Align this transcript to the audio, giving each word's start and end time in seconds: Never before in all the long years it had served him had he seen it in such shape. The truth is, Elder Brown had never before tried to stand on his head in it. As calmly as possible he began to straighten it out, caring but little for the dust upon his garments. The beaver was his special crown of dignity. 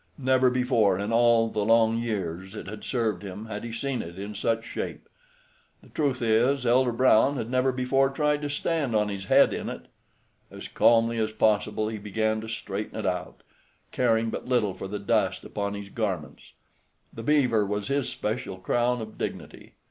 Never 0.17 0.49
before 0.49 0.97
in 0.97 1.13
all 1.13 1.47
the 1.49 1.63
long 1.63 1.99
years 1.99 2.55
it 2.55 2.65
had 2.65 2.83
served 2.83 3.21
him 3.21 3.45
had 3.45 3.63
he 3.63 3.71
seen 3.71 4.01
it 4.01 4.17
in 4.17 4.33
such 4.33 4.65
shape. 4.65 5.07
The 5.83 5.89
truth 5.89 6.23
is, 6.23 6.65
Elder 6.65 6.91
Brown 6.91 7.37
had 7.37 7.51
never 7.51 7.71
before 7.71 8.09
tried 8.09 8.41
to 8.41 8.49
stand 8.49 8.95
on 8.95 9.09
his 9.09 9.25
head 9.25 9.53
in 9.53 9.69
it. 9.69 9.89
As 10.49 10.67
calmly 10.67 11.19
as 11.19 11.31
possible 11.31 11.87
he 11.87 11.99
began 11.99 12.41
to 12.41 12.49
straighten 12.49 12.97
it 12.97 13.05
out, 13.05 13.43
caring 13.91 14.31
but 14.31 14.47
little 14.47 14.73
for 14.73 14.87
the 14.87 14.97
dust 14.97 15.43
upon 15.43 15.75
his 15.75 15.89
garments. 15.89 16.53
The 17.13 17.21
beaver 17.21 17.63
was 17.63 17.87
his 17.87 18.09
special 18.09 18.57
crown 18.57 19.01
of 19.03 19.19
dignity. 19.19 19.75